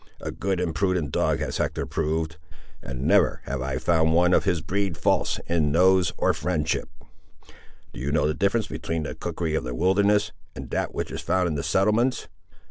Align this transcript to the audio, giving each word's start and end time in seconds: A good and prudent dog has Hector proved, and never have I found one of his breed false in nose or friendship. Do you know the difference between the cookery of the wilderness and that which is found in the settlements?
A 0.19 0.31
good 0.31 0.59
and 0.59 0.73
prudent 0.73 1.11
dog 1.11 1.37
has 1.41 1.57
Hector 1.59 1.85
proved, 1.85 2.37
and 2.81 3.03
never 3.03 3.41
have 3.43 3.61
I 3.61 3.77
found 3.77 4.15
one 4.15 4.33
of 4.33 4.45
his 4.45 4.59
breed 4.59 4.97
false 4.97 5.39
in 5.45 5.71
nose 5.71 6.11
or 6.17 6.33
friendship. 6.33 6.89
Do 7.93 7.99
you 7.99 8.11
know 8.11 8.25
the 8.25 8.33
difference 8.33 8.65
between 8.65 9.03
the 9.03 9.13
cookery 9.13 9.53
of 9.53 9.63
the 9.63 9.75
wilderness 9.75 10.31
and 10.55 10.71
that 10.71 10.95
which 10.95 11.11
is 11.11 11.21
found 11.21 11.49
in 11.49 11.53
the 11.53 11.61
settlements? 11.61 12.27